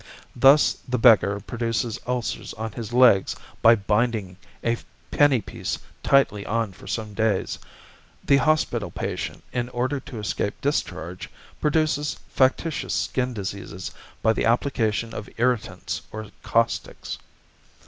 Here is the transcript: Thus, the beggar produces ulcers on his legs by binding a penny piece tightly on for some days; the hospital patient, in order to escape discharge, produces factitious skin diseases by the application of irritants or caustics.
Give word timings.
Thus, 0.35 0.77
the 0.87 0.97
beggar 0.97 1.39
produces 1.41 1.99
ulcers 2.07 2.55
on 2.55 2.71
his 2.71 2.91
legs 2.91 3.35
by 3.61 3.75
binding 3.75 4.35
a 4.63 4.77
penny 5.11 5.41
piece 5.41 5.77
tightly 6.01 6.43
on 6.43 6.71
for 6.71 6.87
some 6.87 7.13
days; 7.13 7.59
the 8.23 8.37
hospital 8.37 8.89
patient, 8.89 9.43
in 9.53 9.69
order 9.69 9.99
to 9.99 10.17
escape 10.17 10.59
discharge, 10.59 11.29
produces 11.61 12.15
factitious 12.29 12.95
skin 12.95 13.35
diseases 13.35 13.91
by 14.23 14.33
the 14.33 14.45
application 14.45 15.13
of 15.13 15.29
irritants 15.37 16.01
or 16.11 16.31
caustics. 16.41 17.19